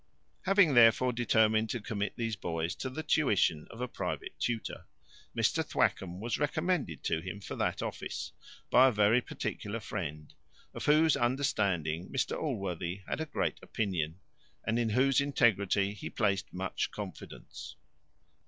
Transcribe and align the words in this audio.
Having, 0.45 0.73
therefore, 0.73 1.13
determined 1.13 1.69
to 1.69 1.79
commit 1.79 2.15
these 2.15 2.35
boys 2.35 2.73
to 2.73 2.89
the 2.89 3.03
tuition 3.03 3.67
of 3.69 3.81
a 3.81 3.87
private 3.87 4.31
tutor, 4.39 4.87
Mr 5.37 5.63
Thwackum 5.63 6.19
was 6.19 6.39
recommended 6.39 7.03
to 7.03 7.21
him 7.21 7.39
for 7.39 7.55
that 7.57 7.83
office, 7.83 8.31
by 8.71 8.87
a 8.87 8.91
very 8.91 9.21
particular 9.21 9.79
friend, 9.79 10.33
of 10.73 10.85
whose 10.87 11.15
understanding 11.15 12.09
Mr 12.09 12.35
Allworthy 12.35 13.03
had 13.07 13.21
a 13.21 13.27
great 13.27 13.59
opinion, 13.61 14.19
and 14.65 14.79
in 14.79 14.89
whose 14.89 15.21
integrity 15.21 15.93
he 15.93 16.09
placed 16.09 16.51
much 16.51 16.89
confidence. 16.89 17.75